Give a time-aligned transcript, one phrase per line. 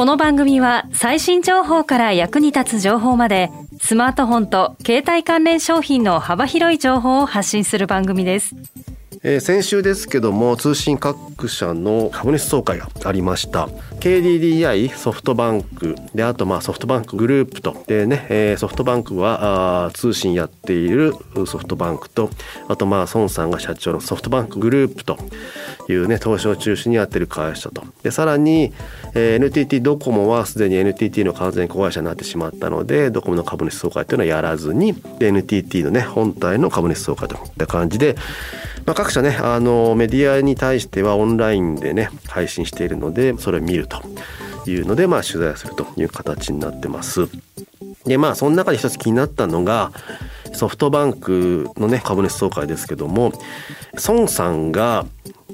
[0.00, 3.50] この番組は最新情報から役に立つ情報まで
[3.82, 8.56] スマートフォンと携帯関連商品の幅広い情報を発信する番組です。
[9.22, 13.66] え、先週ですけども通信各社の株主総会がありました。
[14.00, 17.84] KDDI ソフトバンクであとまあソフトバンクグループと。
[17.86, 21.12] でね、え、ソフトバンクはあ通信やっている
[21.46, 22.30] ソフトバンクと
[22.68, 25.18] あとまあ孫さんが社長のソフトバンクグループと。
[25.90, 28.72] いうね投資を中心にやってる会社とでさらに、
[29.14, 38.16] えー、NTT ドコモはすでに NTT の完全子会社になってしまったのでドコモの株主総会というのはやらずに NTT のね本体の株主総会といった感じで
[38.86, 44.00] まあ、各社ねあのメディアに対してはオンラインでね配信しているのでそれを見ると
[44.66, 47.28] いうので、まあ、取材するという形になってます。
[48.04, 49.92] でまあその中で一つ気になったのが
[50.52, 53.32] ソフトバンクのね株主総会ですけども
[54.08, 55.06] 孫さんが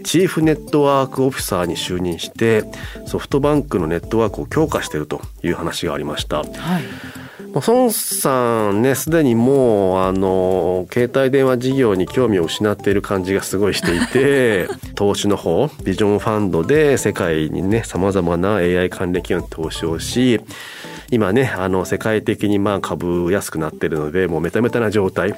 [0.05, 2.65] チーフネットワークオフィサーに就任して
[3.07, 6.39] ソフトバンクのネットワークを強化しているという話がありました。
[6.39, 6.47] はい
[7.61, 20.41] 孫さんねすでにもうあの携帯電話事業に興味を失っている感じがすごいしていて 投資の方ビジョンファンドで世界にねさまざまな AI 関連企業に投資をし
[21.11, 25.35] 今ねあの世界的にまあ株安くなってるのでもうメタメタな状態。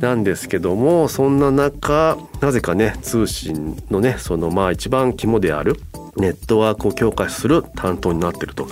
[0.00, 5.80] なんですけどもそんな中なぜかね通信のねそのまあ一番肝である
[6.16, 8.68] ネットワークを強化する担当になってると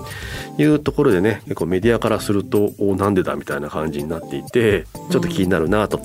[0.59, 6.01] いうところでね結構メディアからするとおなんでだみたいな感じになっていてちょっと気になるなと。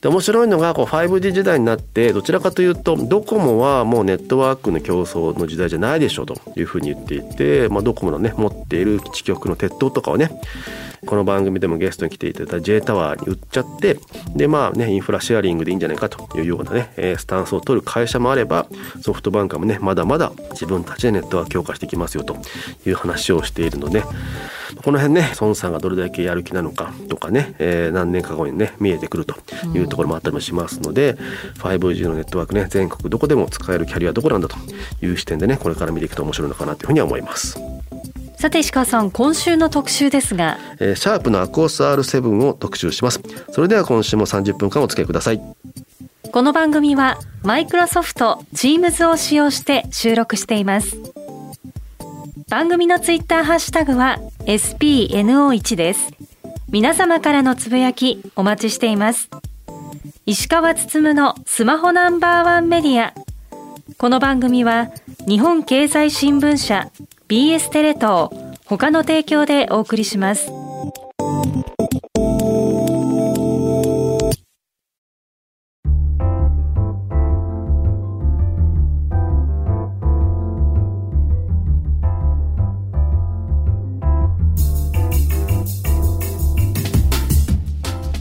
[0.00, 10.30] で面白いのがこう 5G 時代になってどちらかというとドコモはもうネットワークの競争の時代じゃないでしょうというふうに言っていて、まあ、ドコモのね持っている基地局の鉄塔とかをね
[11.04, 13.98] この番組でもゲストに来ていただいた J タワーに売っちゃって
[14.34, 18.66] でまあねインフラシェアリングでいいんじゃないかというようなねスタンスを取る会社もあれば
[19.02, 22.36] ソフトバンクもねまだまだ自分たちでネットワーク強化していきますよと
[22.86, 24.02] いう話をしているので
[24.82, 29.36] この辺ね孫さんがどれだけやる気なのかとかね、えー、何年か後にね見えてくると
[29.74, 31.14] いうところもあったりもしますので、う
[31.58, 34.56] ん、5G のネットワークね全国どこでも使えるキャリアどこなんだと
[35.02, 37.75] いう視点でねこれから見ていくと面白いのかなというふうには思います。
[38.38, 43.20] さて石川さん今週の特集ですが、えー、シャープのアクオス R7 を特集します。
[43.50, 45.40] それでは今週も30分間お付き合いください
[46.32, 50.98] この番組はマイクロソフト Teams を使用して収録しています。
[52.48, 56.10] 番組のツイッターハッシュタグは SPNO1 です。
[56.68, 59.30] 皆様からのつぶやきお待ちしています。
[60.26, 63.14] 石川つつむのスマホナンバーワンメディア。
[63.96, 64.90] この番組は
[65.26, 66.90] 日本経済新聞社
[67.28, 68.30] BS テレ東
[68.66, 70.48] 他の提供でお送りします。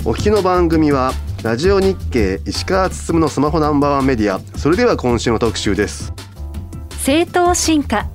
[0.04, 1.12] お聞きの番組は
[1.44, 4.40] ラジオ日経石川つつむのスマホナンバーワンメディア。
[4.58, 6.12] それでは今週の特集です。
[7.04, 8.08] 正当進化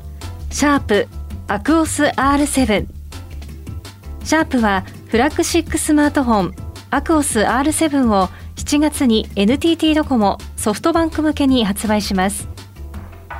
[0.53, 1.09] シャープ
[1.47, 2.87] アクオス R7
[4.25, 6.55] シャープはフラッグシックスマートフォン
[6.91, 12.49] アクオス R7 を7月に NTT ドコモソフトバンク向けに発売します。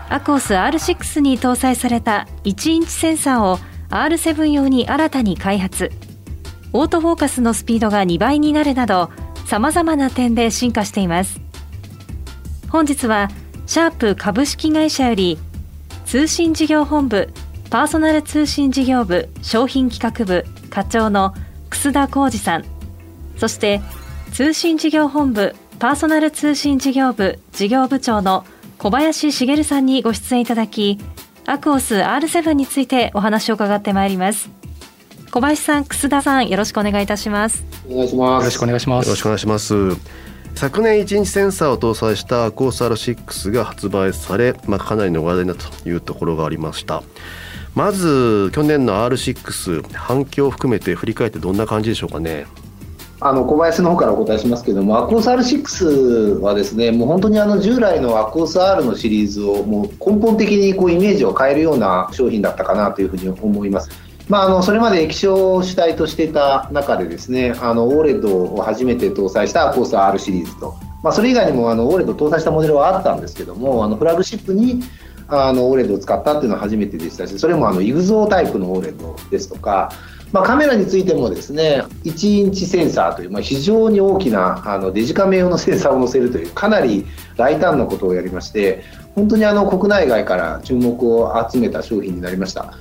[0.09, 3.59] アクオス R6 に搭載された1インチセンサーを
[3.91, 5.91] R7 用に新たに開発。
[6.73, 9.11] オートフォーカスのスピードが2倍になるなど
[9.47, 11.41] さまざまな点で進化しています。
[12.69, 13.29] 本日は
[13.67, 15.39] シャープ株式会社より
[16.11, 17.33] 通信事業本部
[17.71, 21.33] パーソナル通信事業部商品企画部課長の
[21.69, 22.65] 楠田浩二さん。
[23.37, 23.81] そして
[24.33, 28.45] 通信事業本部パーソナル通信事業部事業部長の
[28.79, 30.99] 小林茂さんにご出演いただき
[31.47, 34.51] アクオス R7 についてお話を伺ってまいります。
[35.31, 37.65] 小林さん楠田さんよろしくお願いいたします。
[37.89, 38.43] お願いします。
[38.43, 39.07] よろしくお願いします。
[39.07, 47.03] よろしくお願いします昨年1日センサーを搭載したコース R6 が発売され、まあ、かなりの話題になったというところがありました
[47.75, 52.47] まず去年の R6 反響を含めて振り返ってどんな感じでしょうかね
[53.23, 63.91] あの小林の方からお答えしますけども、アクオス R6 はですね、もう本当にあの従来のアクオス R のシリーズをもう根本的にこうイメージを変えるような商品だったかなというふうに思います。
[64.31, 74.85] まあ、あのそれまで液晶を主体としていた中でですねあの OLED を初めて搭載したコース R シリーズと、まあ、それ以外にもあの OLED を搭載したモデルはあったんですけどもあのフラグシップに
[75.27, 79.91] あの OLED を使ったっていうのは初めてでしたしそれもあのイグゾータイプの OLED ですとか、
[80.31, 87.05] まあ、カメラについてもですね1インチセンサーという、まあ、非常に大きなあのデジカメ用のセンサーを載せるというかなり
[87.37, 88.85] 大胆なことをやりまして
[89.17, 92.75] 本当にあの国内外から注目を集めた商品になりました。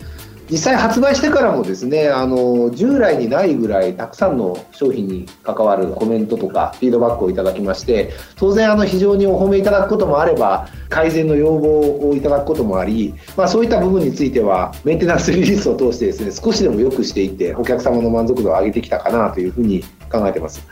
[0.50, 20.66] 実際発売してからもですねあの従来にないぐらいたくさんの商品に関わるコメントとかフィードバックをいただきまして当然あの非常にお褒めいただくこともあれば改善の要望をいただくこともあり、まあ、そういった部分についてはメンテナンスリリースを通してですね少しでも良くしていってお客様の満足度を上げてきたかなというふうに考えてます。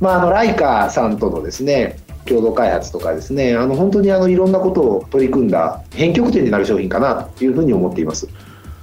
[0.00, 8.28] まあ、あのライカさんとのですね共同開発とかですねあの本当にあのいろんなことを取り組んだ編曲点になる商品かなというふうに思っています。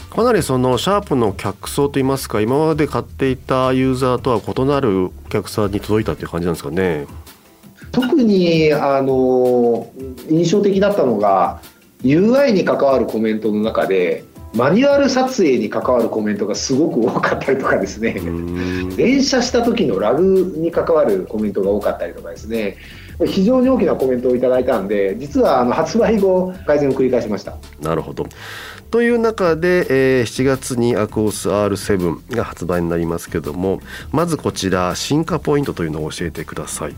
[0.09, 7.05] かなりそのシャープの客層といいますか今まで買っていたユーザーとは異なるお客さんに届いたという感じなんですかね。
[7.91, 9.91] 特にあの
[10.29, 11.61] 印象的だったのが
[12.03, 14.23] UI に関わるコメントの中で
[14.53, 18.19] マニュアル撮影に関わるコメントがすごく多かったりとかですね。
[18.97, 22.77] 連写した時のラグに関わるコメントが多かったりとかですね
[23.25, 27.57] 非常に大きなコメントをいただいたんで実はあの発売後改善を繰り返しました。
[27.81, 28.27] なるほど。
[28.91, 33.81] という中で、えー、7月にアクオス R7 が発売になりますけども
[34.11, 36.95] まずこちら進化ポイントというのを教えてください。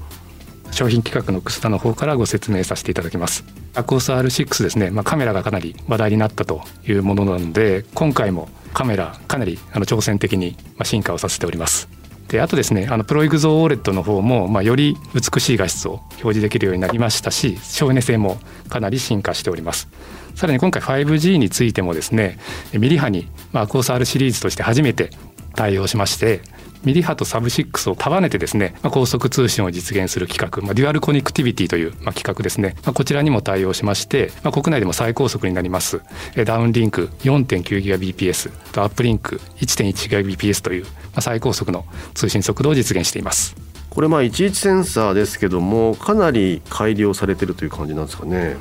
[0.71, 3.43] 商品企画の楠田の方からご説明させていただきます。
[3.75, 11.98] アクオス R6 ですね、まあ、カメラがかなり話題になったというものなので今回もカメラかなりあの挑戦的に進化をさせております
[12.29, 18.39] であとですねあのプロイグゾーオレットの方も、まあ、より美しい画質を表示できるようになりましたし省エネ性も
[18.69, 19.89] かなり進化しております。
[20.35, 22.37] さらに今回 5G についてもですね
[22.71, 25.09] ミリ波に、まあ、 AQUOS R シリーズとして初めて
[25.55, 26.41] 対応しまして
[26.83, 36.01] ミリ波とサブ6を束ねてですね、まあ、高速通信を実現する規格、まあ、デュアルコネクティビティという、まあ、規格ですね、まあ、こちらにも対応しまして、まあ、国内でも最高速になります
[36.45, 43.55] ダウンリンク 4.9Gbps とアップリンク 1.1Gbps という、まあ、最高速の通信速度を実現しています。
[43.89, 48.55] これまあ11センサーですけどもかなり改良されてるという感じなんですかね。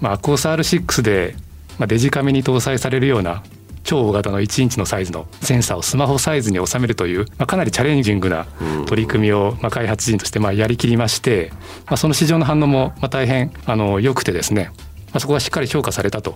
[0.00, 1.36] まあ、アクオス R6 で、
[1.78, 3.42] まあ、デジカメに搭載されるような
[3.86, 8.46] 超大型の1インチのサイズのセンサーをスマホサイズに収めるという、まあ、かなりチャレンジングな
[8.86, 11.50] 取り組みを、まあ、開発陣としてまあやりきりまして、
[11.86, 14.70] まあ、その市場の反応もまあ大変あの良くてですね
[15.12, 16.34] まあ、そこがしっかり評価されたと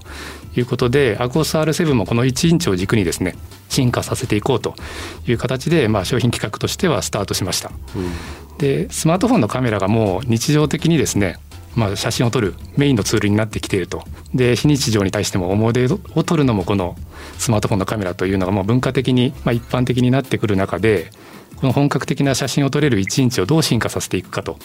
[0.57, 3.35] いうことでアクオス R7 もこの1インチを軸にですね
[3.69, 4.75] 進化させていこうと
[5.27, 7.71] いう形で、まあ、商品企画としてはスタートしました。
[7.95, 11.39] うん、でスマートフォンのカメラがもう日常的にですね
[11.75, 14.03] まあ、写真を撮るメインのツールになってきていると
[14.35, 16.97] で非日常に対しても思い出を撮るのもこの
[17.39, 21.11] スマートフォンのカメラというのがもう文化的に、まあ、一般的になってくる中で
[21.57, 24.59] この本格的な写真を撮れる1インチをどう進化させていくかと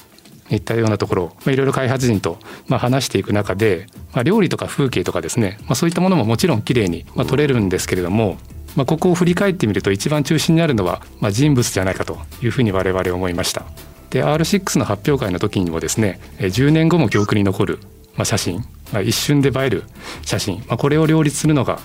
[0.50, 2.38] いったようなところを、まあ、いろいろ開発陣と、
[2.68, 8.38] まあ、話していく中で、まあ、料理とか風景とかですね、まあ、そういったものももちろん綺麗に、まあ、撮れるんですけれども、
[8.76, 13.66] まあ、ここを振り返ってみると一番中心にあるのは、まあ、人物じゃないかというふうに我々思いました。
[14.10, 17.80] で R6 の発表会の時にもですね10年後も記憶に残る、
[18.16, 19.84] まあ、写真、まあ、一瞬で映える
[20.24, 21.80] 写真、まあ、これを両立するのが、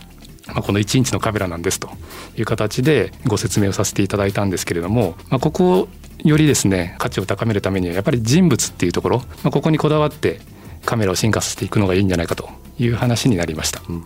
[0.55, 1.91] ま、この1インチのカメラなんですと
[2.37, 5.89] いう形でご説明をさせていただいたんですけれども、まあ、ここを
[6.23, 10.41] よりですね価値を高めるためにはやっぱり人物っていうところ、まあ、ここにこだわって
[10.85, 13.83] カメラを進化させていくのがいいんじゃないかという話になりました。
[13.89, 14.05] うん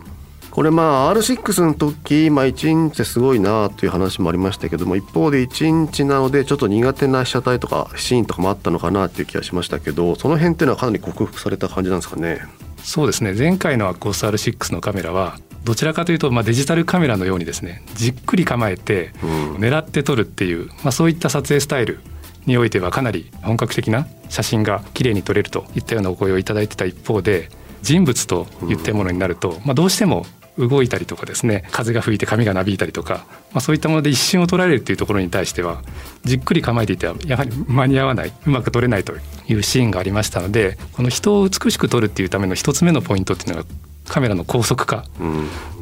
[0.55, 12.39] これまあ R6 の時、まあ、1インチすごいなという話もありましたけども一方で1インチなのでちょっと苦手な被写体とかシーンとかもあったのかなっていう気がしましたけどその辺っていうのはかなり克服された感じなんですかね？
[12.77, 13.33] そうですね。
[13.33, 19.11] 前回の AQUOS-R6 のカメラはどちらかというと、まあ、デジタルカメラのようにですねじっくり構えて
[19.59, 21.99] 狙って撮るっていう、まあ、そういった撮影スタイル
[22.45, 27.49] においてはかなり本格的な写真が綺麗に撮れるといったようなお声をいただいてた一方で
[27.81, 30.25] 人物といったものになると、まあ、どうしても
[30.57, 35.81] 動いたりとかですね風が吹いて髪がなびいたりとか、まあ、そういったもので一瞬を取られるっていうところに対しては
[36.23, 39.13] じっくり構えていてはやはり間に合わないうまく撮れないと
[39.47, 43.69] いうシーンがありましたのでこの人を美しく撮るっていうための一つ目のポイントっていうのが
[44.07, 45.05] カメラの高速化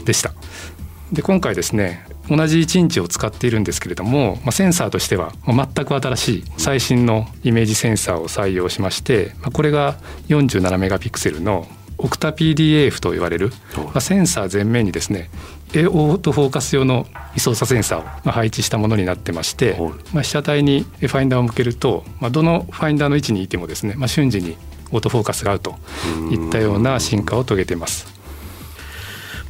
[0.06, 0.34] でした。
[1.12, 9.98] で今回ですね同じ1インチを使っているんですけれども、まあ、センサーとしては全く新しい最新のイメージセンサーを採用しまして、まあ、これが
[10.30, 15.30] 47メガピクセルのオクタ PDAF と言われる、まあ、センサー前面にですね
[15.76, 19.78] オートフォーカス用の位相差センサーをまあ配置したものになってまして、
[20.14, 24.56] まあ、被写体にファインダーを向けると、まあ、どのファインダーの位置にいてもですね、まあ、瞬時に
[24.92, 25.76] オートフォーカスが合うと
[26.32, 28.13] いったような進化を遂げています。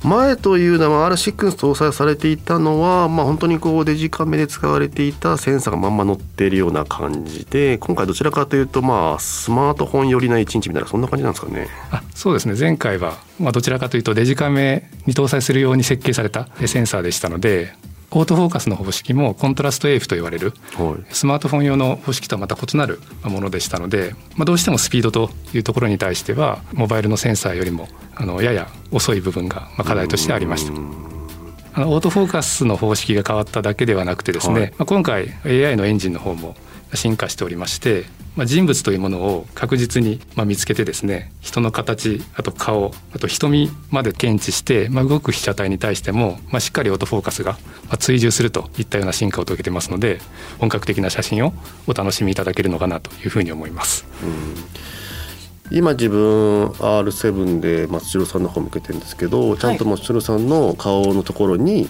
[0.03, 11.67] 前というのは R6 搭載されていたのは、まあ、本当にこうデジカメで使われていたセンサーがまんま載っているような感じで今回どちらかというとまあスマートフォン寄りな1日みたいなそんな感じなんですかね。
[11.91, 12.55] あそうですね。
[12.59, 17.73] 前回は、まあ、どちらかというとデジカメに搭載するように設計されたセンサーでしたので
[18.15, 20.53] オートフォーカスの方式もコントラスト AF と言われる
[21.09, 30.73] スマートフォン用の方式とはまた異なるものでしたので、まあ、どうしてもスピードというところに対してはモバイルのセンサーよりもあのやや遅い部分が課題としてありました。
[31.75, 36.55] あのオートフォーカスの方式が変わっただけではなくてですね、はい、まあ、今回 AI のエンジンの方も
[36.93, 38.05] 進化しておりまして
[38.35, 47.53] まあ、人物というものを確実にまあ見つけてですね人の形あと顔あと瞳まで検知して、まあ、動く被写体に対しても、まあ、しっかりオートフォーカスが
[47.87, 50.19] まあ追従するといったような進化を遂げてますので
[50.59, 51.53] 本格的な写真を
[51.87, 54.05] お楽しみいただけるのかなというふうに思います。
[55.71, 61.89] 今自分 R7 で松代さんの方向けてるんですけどちゃんと松代さんの顔のところに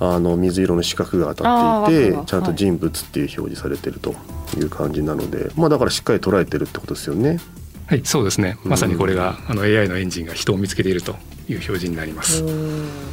[0.00, 4.14] あの水色の四角が当たっていてちゃんと人物っていう表示されてると
[4.56, 7.38] いう感じなので、はい、まあだからしっかり捉えてるってことですよね。
[7.86, 11.12] はいそうですねまさにこれが、あの AI のエンジンが人を見つけていると
[11.48, 12.44] いう表示になります。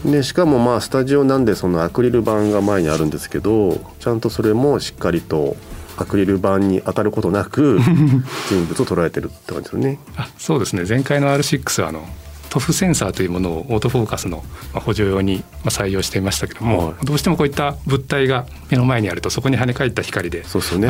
[0.03, 5.55] でしかもまあスタジオなんでそのアクリル板が前にあるんですけどちゃんとそれもしっかりと
[5.97, 7.79] アクリル板に当たることなく
[8.49, 9.99] 人物を捉えてるって感じですよね。
[10.17, 12.05] あそうですね前回の R6 はあの
[12.49, 20.43] 塗布センサーというものをオートフォーカスの補助用に採用していましたけども、はい、どうしてもこういった物体が目の前にあるとそこに跳ね返った光で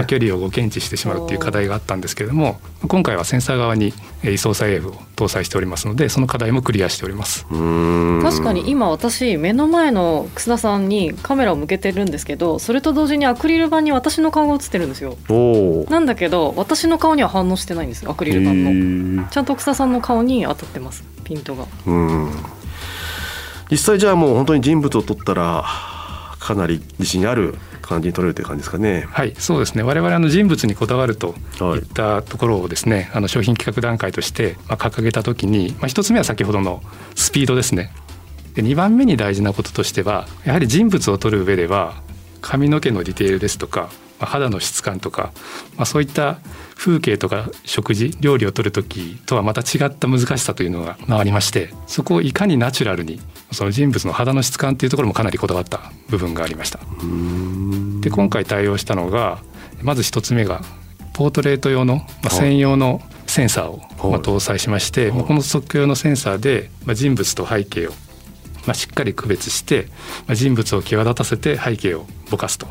[0.07, 7.45] 距離をご検知してしまうっていう課題があったんですけれども今回はセンサー側に位相細 AF を搭載しておりますのでその課題もクリアしております。
[7.45, 15.17] 確かに今私目の前の楠田さんにカメラを向けてるんですけどそれと同時にアクリル板に私の顔が映ってるんですよ。
[15.89, 19.29] なんだけど私の顔には反応してないんですアクリル板の。
[19.29, 21.65] ちゃんと楠田さんの顔に当たってますピントが。
[21.87, 22.54] うん
[23.69, 25.65] 実際じゃあもう本当に人物を撮ったら
[26.39, 29.07] かなり自信ある感じに取れるという感じですかね。
[29.09, 29.83] はい、そうですね。
[29.83, 31.35] 我々あの人物にこだわると
[31.75, 36.81] いったところをですね、はい、あの商品企画段階としてまあ掲げたときに、まあ一つ目は先ほどの
[37.15, 37.91] スピードですね。
[38.55, 42.01] で2番目に大事なこととしてはやはり人物を撮る上では
[42.41, 45.33] 髪の毛のディテールですとか肌の質感とか、
[45.75, 46.39] まあ、そういった
[46.75, 56.79] 風景とか食事料理をとる時とはまた違った難しさというのがありましてそこをいかにナチュラルにその人物の肌の質感っていうところもかなりこだわった部分がありました。
[58.01, 59.39] で今回対応したのが
[59.81, 60.61] まず一つ目が
[61.13, 63.79] ポートレート用の、まあ、専用のセンサーを、
[64.11, 67.91] まあ、搭載しまして、この測距用のセンサーで、まあ、人物と背景を
[68.65, 69.87] まあ、しっかり区別して、
[70.27, 72.67] まあ、人物を際立たせて背景をぼかすと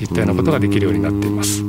[0.00, 1.62] いったようなことができるようになっています。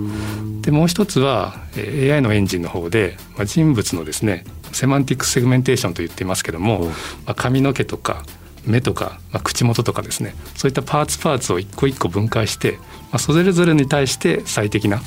[0.65, 6.93] でもう一つは AI のエンジンの方で、まあ、人物のですねセマンティックセグメンテーションと言っていますけども、ま
[7.27, 8.23] あ、髪の毛とか
[8.65, 12.77] 目とか、まあ、口元とかですねそういったパーツパーツを一個一個分解して、ま
[13.13, 15.01] あ、それぞれに対して最適な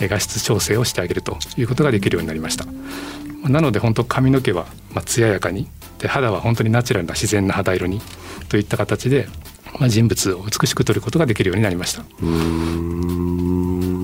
[0.00, 2.66] 画質調整をしてあげるということができるようになりました。
[3.48, 5.66] なので本当髪の毛はまあ艶やかに
[5.98, 8.00] で肌は本当にナチュラルな自然な肌色に
[8.48, 9.26] といった形で、
[9.80, 12.04] まあ、人物を美しく撮ることができるようになりました。
[12.22, 13.99] うん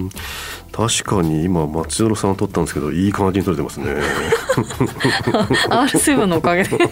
[0.72, 3.86] 確かに今松代さんを撮ったんですけどいい感じに撮れてますね。
[5.70, 6.76] R7 のおかげで。
[6.78, 6.90] やは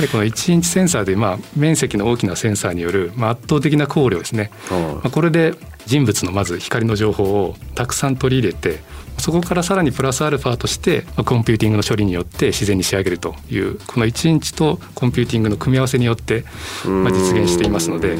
[0.00, 5.54] りこの1インチセンサーで、まあ、面積の大きなセンサーによる、まあ、圧倒的な光量ですね、まあ、これで
[5.86, 8.80] 人物のまず光の情報をたくさん取り入れて
[9.18, 16.44] そこからさらにプラスアルファとしてコンピューティングの処理によって自然に仕上げるというこの1インチとコンピューティングの組み合わせによって
[16.84, 18.16] まあ実現していますので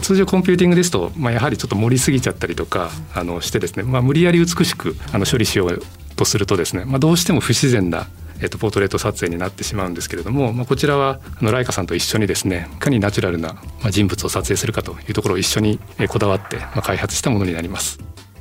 [0.00, 5.82] 通常コンピューティングですとまあやはりちょっと盛りすぎちゃったりとかあのしてですねまあ無理やり美しくあの処理しよう
[6.16, 8.06] とするとですねまあどうしても不自然な
[8.38, 15.78] えっと、ポートレート撮影になってしまうんですけれども、まあ、こちらはあのライカさんと一緒にですねいかにナチュラルな、ま、人物を撮影するかというところを一緒に
[16.10, 17.98] こだわって、まあ、開発したものになります。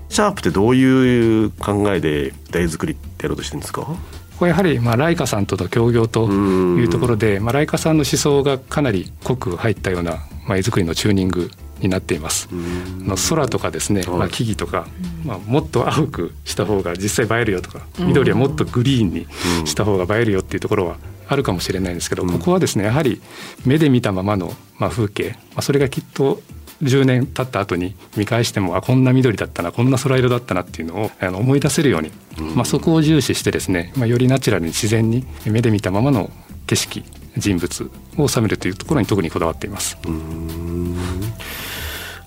[0.09, 3.88] シャープってどういう考えで台作りってやろうとしてるんですか？
[4.37, 11.49] これやはりまあライカさんとの協業というところで、まあ、ライカさんの思想がかなり濃く入ったような、まあ、絵作りのチューニング
[11.79, 12.49] になっています。
[12.51, 14.87] の空とかですね、まあ、木々とか、
[15.23, 19.27] まあ、もっと青くした方が実際映えるよとか緑はもっとグリーンに
[19.65, 23.21] した方が映えるよっていうところはあるかもしれないんですけど、ここはですねやはり
[23.65, 26.41] 目で見たままのまあ風景、まあ、それがきっと
[26.84, 32.12] 10年経った後に見返してもあこんな緑だったなこんな空色だったなっていうのをあの思い出せるように、
[32.55, 36.29] まあ、そこを重視してですね、まあ、よりナチュラルに自然に目で見たままの
[36.67, 37.03] 景色
[37.38, 39.98] 人物を収めるというところに特にこだわっています。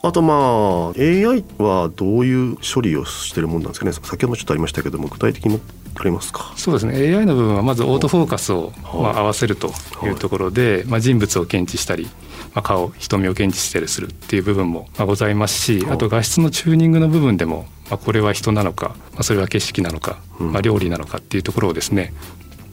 [0.01, 3.93] あとまあ AI はどういう処理をしてるもんなんですかね？
[3.93, 5.61] 先ほどもちょっとありましたけども具体的に
[5.99, 6.53] ありますか？
[6.57, 6.95] そうですね。
[7.17, 9.73] AI の部分はまずオートフォーカスをまあ合わせると
[10.05, 12.09] いうところで、まあ、人物を検知したり、
[12.59, 22.13] まあ、顔瞳を検知したりするっていう部分もございますしあと画質のチューニングの部分でも、まあ、これは人なのか、まあ、それは景色なのか、まあ、料理なのかっていうところをですね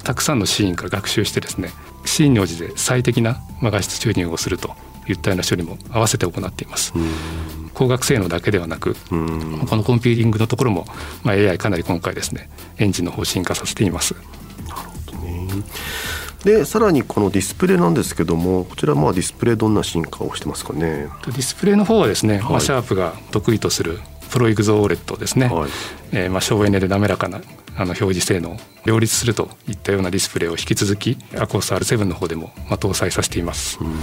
[0.03, 1.69] たくさんのシーンから学習してですね
[2.03, 4.71] シーンに応じて最適な画質チューニングをすると
[5.07, 6.91] いったような処理も合わせて行っています。
[7.75, 9.15] 光学性能だけではなく、こ
[9.75, 10.85] のコンピューティングのところも、
[11.23, 14.15] まあ、AI かなり今回ですねエンジンの方進化させています。
[14.67, 15.47] なるほどね
[16.45, 21.07] でさらにこのディスプレイなんですけどもこちらまあディスプレイどんな進化をしてますかね？
[21.25, 23.99] ディスプレイの方はですね、はい、まあ、シャープが得意とする
[24.29, 25.69] Pro IGZO OLED ですね、はい、
[26.11, 27.41] えー、まあ省エネで滑らかな
[27.75, 33.95] あの表示性能を両立するといったようなディスプレイを引き続きアコース R7 の方でもまあ搭載させています、うん、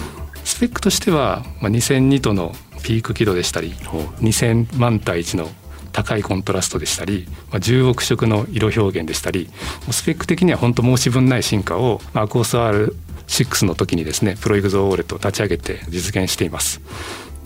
[0.44, 5.48] スペックとしては、まあ、2000ニットのピーク輝度でしたり、2000万対1の
[5.92, 9.50] 高いコントラストでしたり、まあ、10億色の色表現でしたり
[9.90, 16.80] スペック的には本当申し分ない進化を、まあ、アコース R6 の時にですねプロイグゾーオーレットを立ち上げて実現しています。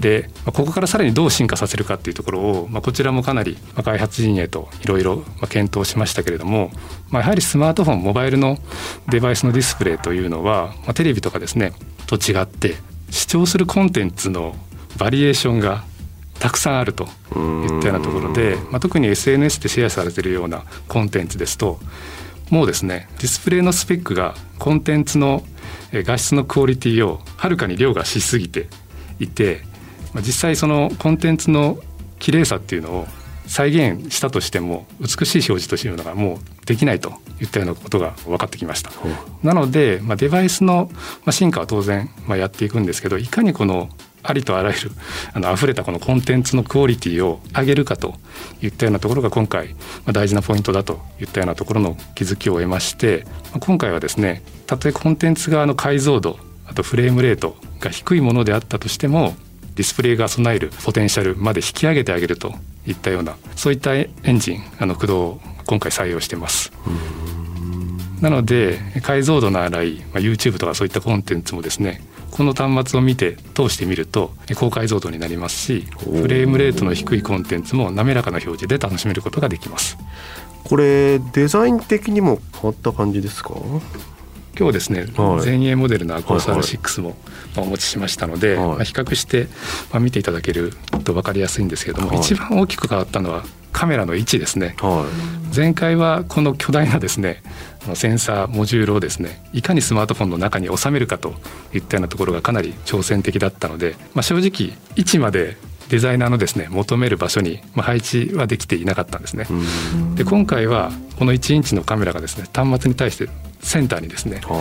[0.01, 6.71] でここからさらにどう進化させるかっていうところを、まあ、こちらもかなり開発陣営といろいろ検討しましたけれども、
[7.11, 8.59] まあ、やはりスマートフォンモバイルの
[9.09, 11.73] デバイスのディスプレイというのは、まあ、テレビとかですね
[12.07, 12.75] と違って
[13.11, 14.55] 視聴するコンテンツの
[14.99, 15.85] バリエーションが
[16.39, 21.79] たくさんあるといったようなところで、まあ、特に SNS でシェアされているようなコンテンツですと
[22.51, 25.43] もうですねディスプレイのスペックがコンテンツの
[25.93, 28.69] 画質のクオリティをはるかに凌駕しすぎて
[29.19, 29.63] いて
[30.17, 31.79] 実際そのコンテンツの
[32.19, 33.07] 綺麗さっていうのを
[33.47, 38.91] 再現したとしても美しい表示というのがもうできないといったようなことが分かってきました。
[39.43, 40.91] なので、まあ、デバイスの
[41.31, 43.89] 進化は当然まあやっていくんですけどいかにこの
[44.29, 44.91] ありとあらゆる
[45.33, 48.15] あの溢れたこのコンテンツのクオリティを上げるかと
[48.63, 59.35] いったようなところが今回、まあ、大事なポイントだといったようなところの気づきを得まして、まあ、今回はですねたとえコンテンツ側の解像度あとフレームレートが低いものであったとしても
[59.77, 62.55] ディスプレイが備えるポテンシャルまで引き上げてあげると
[62.87, 66.73] いったようなそういったエンジンあの駆動を今回採用してます。
[68.21, 79.97] なので解像度の荒い、まあ、YouTube とかそういったコンテンツもですねこの端末を見て通してみると高解像度になりますしフレームレートの低いコンテンツも滑らかな表示で楽しめることができます。
[80.65, 83.55] これデザイン的にも変わった感じですか？
[84.59, 87.15] 今日ですね、はい、前衛モデルのアコース R6 も
[87.57, 89.49] お持ちしましたので、はい、まあ、比較して
[89.91, 90.73] まあ見ていただける
[91.05, 93.45] と分かりやすいんですけれども、はい、一番大きく変わったのは
[93.77, 94.75] カメラの位置ですね、
[95.55, 97.43] 前回はこの巨大なですね
[97.93, 101.35] センサーモジュールをですねいかにスマートフォンの中に収めるかと
[101.75, 109.47] いったようなところがかなり挑戦的だったので、まあ、正直位置までデザイナーのですね求める場所に配置はできていなかったんですね。
[110.15, 113.29] で今回はこの1インチのカメラがですね端末に対して
[113.61, 114.57] センターにですね、は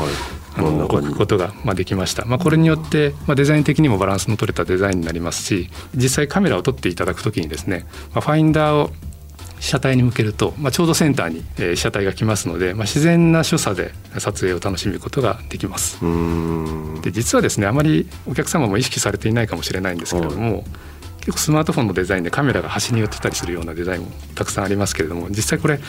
[0.58, 8.90] い、あの置くことがまあできました、まあ、これによってまあデザイン的にもバランスの取れたデザインになりますし実際カメラを撮っていただくときにですね、まあ、ファインダーを
[9.60, 16.00] 被写体に向けると、まあ、ちょうどセンターに、えー、被写体が来ますので、まあ、自然な所作で撮影を楽しむことができます。
[17.02, 20.64] で実はですねあまりお客様も意識されていないかもしれないんですけれども、
[21.26, 25.80] 結構スマートフォンのデザインでカメラが端に寄ってたりするようなデザインもたくさんありますけれども実際これ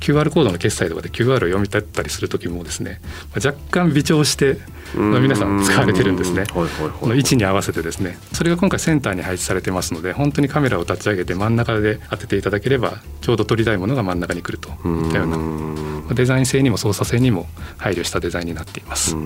[0.00, 3.00] QR コードの決済とかで QR を読み取ったりする時もですね
[3.36, 4.56] 若干微調して、
[4.96, 6.44] まあ、皆さん使われてるんですね。
[6.48, 8.18] この位置に合わせてですね。
[8.32, 14.70] それが今回センターに配置されてますので本当にカメラを立ち上げて真ん中で当てていただければちょうど撮りたいものが真ん中に来ると。
[14.70, 19.16] いったようなデザイン性にも操作性にも配慮したデザインになっています。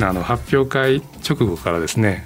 [0.00, 2.24] あの発表会直後からですね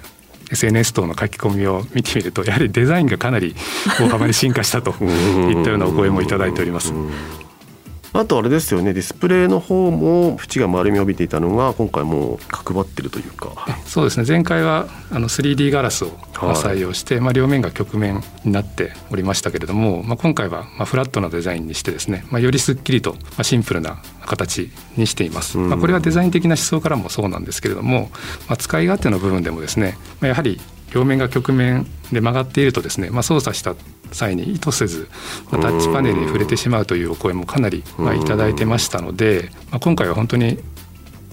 [0.53, 3.55] SNS 等の書き込みを見てみるとやはりデザインがかなり
[3.99, 6.93] 大幅に進化したといったようなお声もいただいております。
[8.13, 8.93] あとあれですよね。
[8.93, 13.53] ディスプレイの方も縁が丸みを帯びていたのが今回もう角張ってるというか。
[13.85, 14.25] そうですね。
[14.27, 16.09] 前回はあの 3D ガラスを
[16.53, 28.11] 採用して、はい、まあ、両面が曲面になっておりましたけれども、まあ、今回はまあフラットなデザインにしてですね、まあ、よりすっきりとシンプルな形にしています、まあ、これはデザイン的な思想からもそうなんですけれども、
[28.47, 30.59] まあ、使い勝手の部分でもですね、まあ、やはり
[30.93, 33.75] 両面が曲面で曲がっているとですね、まあ、操作した
[34.13, 35.09] 際に意図せず、
[35.51, 40.59] まあ、タッチパネルに触れてしまうというお声もかなり、まあ、いただいてましたので、まあ、今回は本当に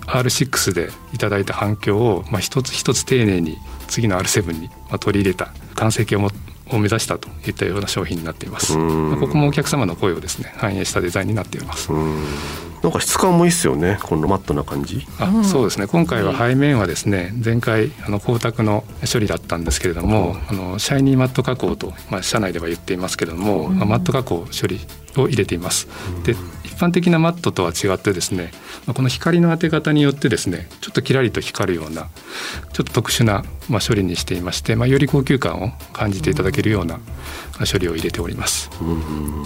[0.06, 6.28] R6 でいただいた反響を、まあ、一つ一つ丁寧に次の R7 に取り入れた完成形を
[6.72, 8.76] を目指したといったような商品になっています。
[8.76, 11.90] まあ、ここもお客様の声をですね反映したデザインになっています。
[12.82, 15.06] なんか質感もいいですよねこのマットな感じ。
[15.18, 15.86] あそうですね。
[15.86, 24.80] 今回は背面はですね前回あの光沢の処理だったんですけれども、あのシャイニーマット加工と、まあ、社内では言っていますけれども、まあ、マット加工処理
[25.16, 25.88] を入れています。
[26.24, 28.52] で一般的なマットとは違ってですね
[28.86, 32.08] この光の当て方によってですねちょっとキラリと光るような
[32.72, 36.98] ちょっと特殊な、まあ、処理にしていまして、まあ、より高級感を感じていただけるような
[37.70, 38.70] 処理を入れております。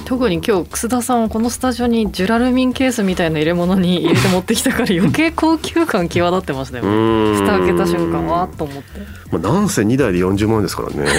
[0.05, 7.41] 特に今日楠田さんはこのスタジオにジュラルミンケースみたいな入れ物に入れて持ってきたから余計高級感際立ってましたよね。
[7.41, 9.01] 蓋開けた瞬間わーっと思って。
[9.31, 11.05] まあなんせ2台で40万ですからね。
[11.05, 11.13] やっ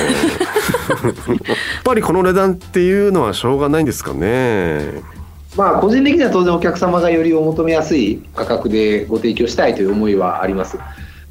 [1.83, 5.01] ぱりこの値段っていうのはしょうがないんですかね。
[5.57, 10.77] まあ、個人的には当然お客様がよりお求めやすい価格でご提供したいという思いはあります。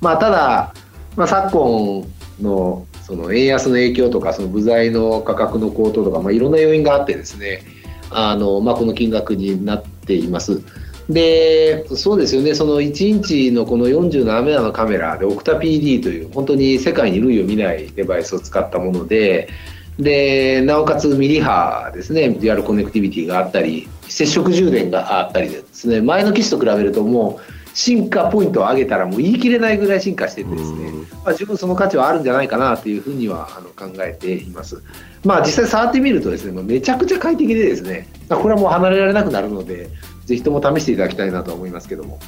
[0.01, 0.75] まあ、ただ、
[1.15, 2.07] まあ、昨今
[2.41, 7.63] のその円安の影響とかその部材の価格の高騰とか、まあ、いろんな要因があってですね
[8.11, 10.63] あの、まあ、この金額になっています。
[11.09, 12.55] でそうですよね。
[12.55, 19.51] その1インチのこの47メガのカメラでオクタ PD という本当に世界に類を見ないデバイスを使ったもので
[19.99, 22.31] でなおかつミリ波ですね。
[22.31, 26.01] デュアルコネクティビティがあったり非接触充電があったりですね。
[26.01, 30.93] 前の機種と比べるともう進化ポイントを上げたらもう言い切れないぐらい進化しててですね、
[31.25, 34.83] まあ、十分その価値はあるんじゃないかなというふうにはあの考えています。
[35.25, 39.89] まあ実際触ってみるとですね、めちゃくちゃ快適でですね、これはもう離れられなくなるので、
[40.27, 42.19] ぜひとも試していただきたいなと思いますけども。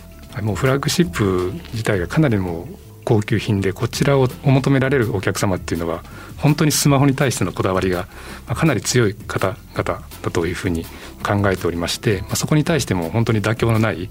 [0.43, 6.03] もうフラッグシップ自体がかなりもう高級品でこちらをお求められるお客様っていうのは
[6.39, 8.09] 本当にスマホに対してのこだわりが
[8.49, 10.85] かなり強い方々だというふうに
[11.25, 14.11] 考えておりまして、まあ、そこに対しても本当に妥協のない、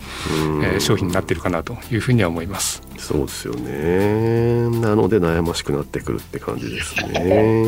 [0.63, 2.81] えー、商品になっているかなというふうには思います。
[2.97, 4.69] そうですよね。
[4.79, 7.65] なので悩ましくなってくるって感じですね。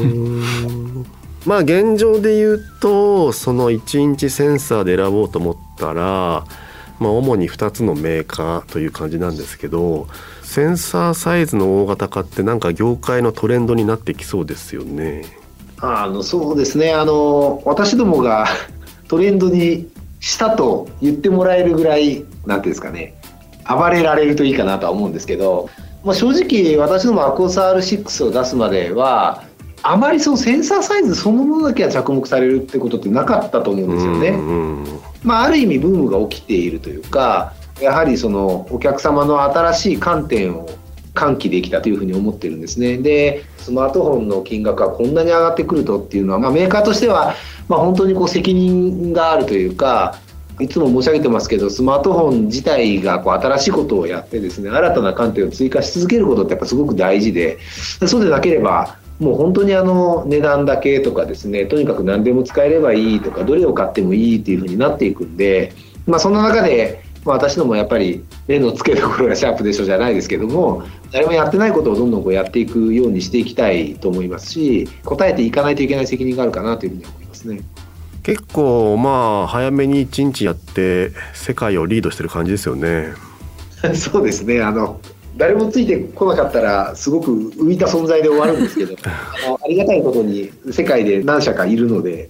[1.46, 6.46] まあ現状で言うとその1インチセンサーで選ぼうと思ったら
[7.00, 10.08] まあ、主に2つのメーカーという感じなんですけど
[10.48, 15.26] センサーサイズの大型化ってなんか業界のトレンドになってきそうですよね。
[15.82, 18.48] あのそうですねあの私どもが
[19.10, 19.90] トレンドに
[20.22, 23.16] したと言ってもらえるぐらいなんていうんですかね
[23.70, 25.70] 暴れられるといいかなとは思うんですけど、
[26.06, 29.44] まあ、正直私どもアコース R6 を出すまでは
[29.84, 34.40] あまりそのセンサーサイズそのものだけは着目されるってことってなかったと思うんですよね。
[35.24, 40.70] まあ、ある意味ブームが起きているというかやはりそのお客様の新しい観点を
[41.14, 42.98] 喚起できたというふうに思ってるんですね。
[42.98, 47.36] でスマートフォンの金額がこんなに上がってくるとっていうのは、まあ、メーカーとしては、
[47.68, 50.20] まあ、本当にこう責任があるというか
[50.60, 57.60] いつも申し上げてますけどスマートフォン自体がこう新しいことをやってですね新たな観点を追加し続けることってやっぱすごく大事で
[58.08, 65.74] そうでなければもう本当にあの値段だけとかですねとにかく何でも使えればいいとかどれを買ってもいいっていうふうになっていくんで、
[66.06, 77.62] まあ、そんな中で、まあ、私どもやっぱり目の付けどころがシャープでしょじゃないですけども誰もやってないことをどんどんこうやっていくようにしていきたいと思いますし答えていかないといけない責任があるかなというふうに思いますね。
[78.24, 83.14] 結構まあ早めに1日やって世界をリードしてる感じですよね。
[83.96, 85.00] そうですねあの
[85.38, 92.30] 誰もついてこなかったらすごく浮いた存在で終わるんですけど あのありがたいことに世界で何社かいるので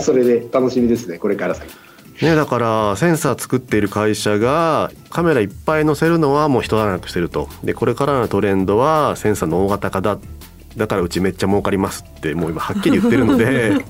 [0.00, 1.70] それで楽しみですねこれから先。
[2.22, 7.48] ね、だからセンサー作っている会社がカメラいっぱい載せるのはもう一段落してると。
[7.62, 10.18] でこれからのトレンドはセンサーの大型化だ。
[10.76, 13.72] だからうちめっちゃ儲かりますってもう今はっきり言ってるので。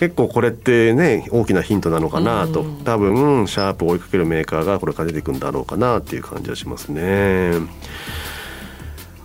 [0.00, 7.54] 結構これってね大きなヒントなのかなと、多分シャープを追いかけるメーカーがこれから出てくるんだろうかなっていう感じはしますね。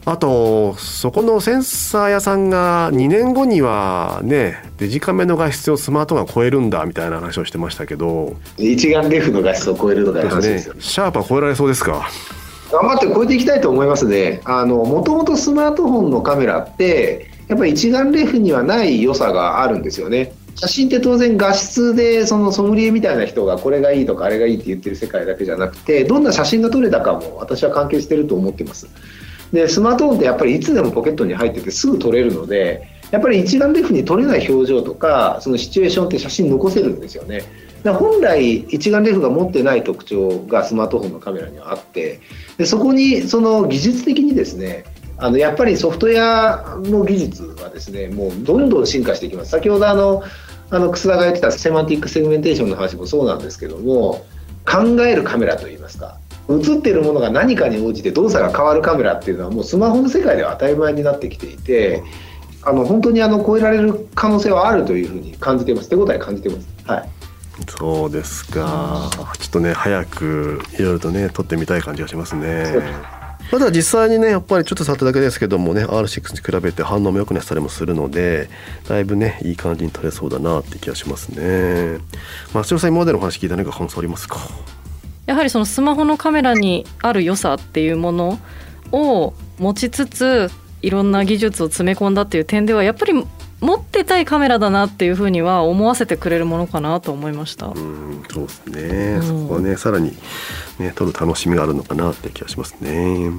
[0.06, 8.36] あとそこのセンサー屋さんが2年後にはねデジカメの画質をスマートフォンが超えるんだみたいな話をしてましたけど。
[8.58, 10.82] 一眼レフの画質を超えるのが話ですよね。
[10.82, 12.10] シャープは超えられそうですか？
[12.72, 14.42] 頑張って超えていきたいと思いますね。
[14.46, 20.34] もともとスマートフォンのカメラってやっぱり一眼レフにはない良さがあるんですよね。
[20.56, 28.88] 写真って当然画質でそのソムリエみたいな人がこれがいいとかあれがいいって言ってる世界だけじゃなくてどんな写真が撮れたかも私は関係してると思ってます
[29.54, 37.44] でスマートフォンってやっぱりいつでもポケットに入っててすぐ撮れるのでやっぱり一眼レフに撮れない表情とかそのシチュエーションって写真残せるんですよね。
[37.84, 42.22] 本来一眼レフが持ってない特徴がスマートフォンのカメラにはあって
[42.58, 44.86] でそこにその技術的にですね
[45.18, 49.52] あのやっぱりソフトウェアの技術はですねもうどんどん進化していきます。
[49.52, 50.24] 先ほどあの
[50.70, 54.26] あの楠田が言ってた semantic segmentation の話もそうなんですけども
[54.66, 56.18] 考えるカメラといいますか
[56.50, 62.04] 映っているものが何かに応じて動作が変わるカメラっていうのはもうスマホの世界では当たり前になってきていて
[62.64, 65.90] あの本当にあの超えられる可能性はあるというふうに感じています。
[65.90, 66.68] 手応え感じてます。
[66.86, 67.10] はい。
[67.70, 69.10] そうですか。
[69.40, 72.66] ちょっとね早くいろいろとね撮ってみたい感じがしますね。
[73.52, 78.50] まだ実際にねやっぱりちょっと触っただけですけどもね R6 に比べて反応も良くなったりもするので
[78.88, 82.00] だいぶねいい感じに撮れそうだなって気がしますね。
[82.54, 84.40] 松代さん今までのお話聞いた何か感想ありますか？
[85.26, 88.40] やはりそのスマホのカメラにある良さっていうもの
[88.92, 90.50] を持ちつつ
[90.82, 93.14] いろんな技術を詰め込んだっていう点ではやっぱり
[93.64, 97.68] 持ってたいカメラだなっていうふうには思わせてくれるものかなと思いました。
[97.68, 98.82] うん、そうですね。
[98.82, 100.14] うん、そこはね、さらに
[100.80, 103.32] ね、撮る楽しみがあるのかなって気がしますね。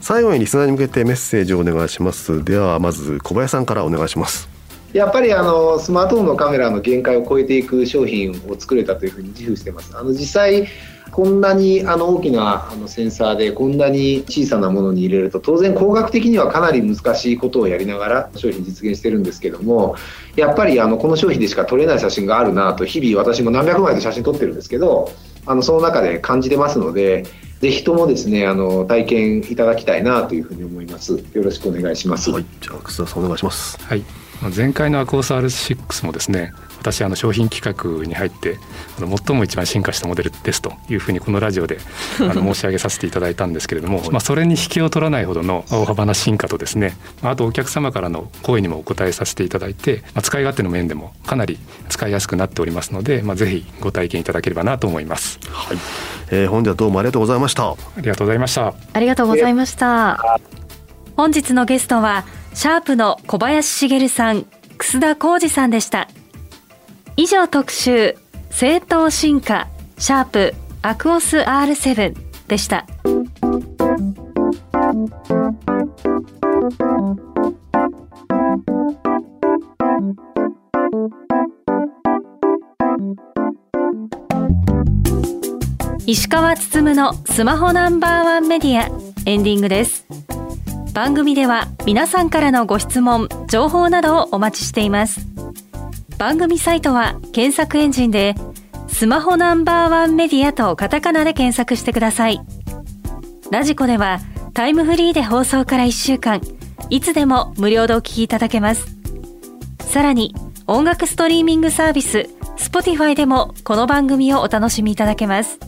[0.00, 2.44] 最後にリスナーに向けてメッセージをお願いします。
[2.44, 4.55] では、まず小林さんからお願いします。
[4.96, 9.94] やっぱりあのスマートフォンのカメラの限界を超えていく商品を作れたというふうに自負してます。
[9.94, 10.66] あの実際
[11.12, 19.96] こんなにあの大きなあのセンサーでこんなに小さなものに入れると当然工学的にはかなり難しいことをやりながら商品実現してるんですけども
[20.34, 25.12] やっぱりあのこの商品でしか撮れない写真があるなと日々私も何百枚で写真撮ってるんですけど
[25.46, 27.24] あのその中で感じてますので
[27.60, 31.24] ぜひともですねあの体験いただきたいなというふうに思います。
[31.32, 33.78] よろしくお願いします、はい、じゃあ楠田さんお願いします。
[33.82, 37.62] はい前回のアコース R6 もですね私あの商品企
[38.00, 38.58] 画に入って
[38.98, 41.78] あの最も一番進化したモデルですというふうにこのラジオで
[42.20, 55.40] あの申し上げさせていただいたんですけれども、まあ、それに引けを取らないほどの大幅な進化とですねあとお客様からの声にもお答えさせていただいて、まあ、使い勝手の面でもかなり使いやすくなっておりますので、まあ、ぜひご体験いただければなと思います。
[55.50, 55.78] はい、
[56.30, 57.70] えー、本日はどうもありがとうございました。
[57.70, 58.74] ありがとうございました。
[58.92, 60.65] ありがとうございました
[61.16, 64.44] 本日のゲストはシャープの小林茂さん
[64.76, 66.08] 楠田浩二さんでした。
[67.16, 68.16] 以上特集
[68.50, 69.66] 正当進化
[69.98, 72.14] シャープアクオス R7
[72.48, 72.86] でした。
[86.06, 88.86] 石川つつむのスマホナンバーワンメディア
[89.24, 90.06] エンディングです。
[90.96, 95.26] 番組では皆さんからのご質問情報などをお待ちしています。
[96.16, 98.34] 番組サイトは検索エンジンで
[98.88, 102.40] スマホナンバーワンメディアとカタカナで検索してください。
[103.50, 104.20] ラジコでは
[104.54, 106.40] タイムフリーで放送から1週間
[106.88, 108.86] いつでも無料でお聞きいただけます。
[109.80, 110.34] さらに
[110.66, 115.58] 音楽ストリーミングサービス Spotify でもこの番組をお楽しみいただけます。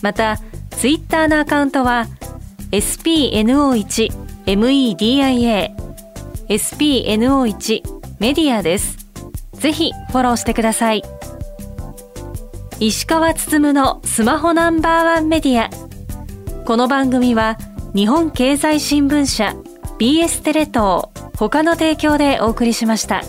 [0.00, 0.38] また
[0.70, 2.06] ツイッターのアカウントは
[2.70, 5.74] spno1 spno1media
[6.48, 7.82] spno1
[8.18, 8.96] メディアです。
[9.52, 11.02] ぜひフォローしてください。
[12.80, 15.68] 石川つつむのスマホナンバーワンメディア。
[16.64, 17.58] この番組は
[17.94, 19.54] 日本経済新聞社
[19.98, 23.24] BS テレ東他の提供でお送りしました。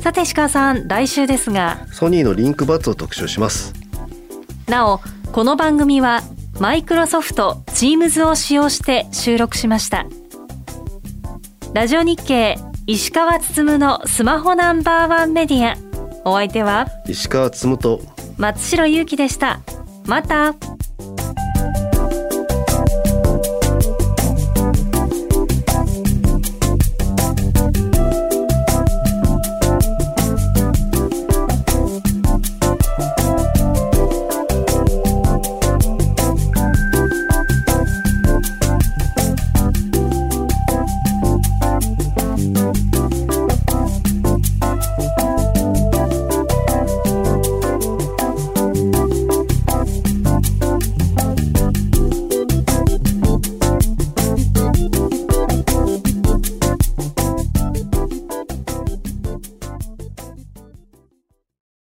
[0.00, 1.86] さて石川さん来週ですが。
[1.92, 3.72] ソニーのリンクバッツを特集します。
[4.66, 6.20] なおこの番組は
[6.60, 10.06] マイクロソフト Teams を使用して収録しました。
[11.72, 15.76] ラジオ日経石川つつむのスマホナンバーワンメディア。
[16.24, 18.00] お相手は石川つむと
[18.38, 19.60] 松代ゆうきでした。
[20.06, 20.54] また